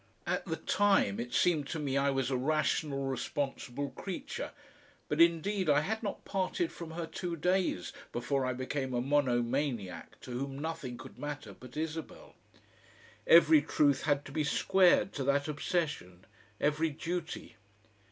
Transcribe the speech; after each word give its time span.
At 0.25 0.45
the 0.47 0.55
time 0.55 1.19
it 1.19 1.31
seemed 1.31 1.67
to 1.67 1.77
me 1.77 1.95
I 1.95 2.09
was 2.09 2.31
a 2.31 2.35
rational, 2.35 3.03
responsible 3.05 3.91
creature, 3.91 4.49
but 5.07 5.21
indeed 5.21 5.69
I 5.69 5.81
had 5.81 6.01
not 6.01 6.25
parted 6.25 6.71
from 6.71 6.89
her 6.89 7.05
two 7.05 7.35
days 7.35 7.93
before 8.11 8.43
I 8.43 8.53
became 8.53 8.95
a 8.95 9.01
monomaniac 9.03 10.19
to 10.21 10.31
whom 10.31 10.57
nothing 10.57 10.97
could 10.97 11.19
matter 11.19 11.53
but 11.53 11.77
Isabel. 11.77 12.33
Every 13.27 13.61
truth 13.61 14.01
had 14.01 14.25
to 14.25 14.31
be 14.31 14.43
squared 14.43 15.13
to 15.13 15.23
that 15.25 15.47
obsession, 15.47 16.25
every 16.59 16.89
duty. 16.89 17.57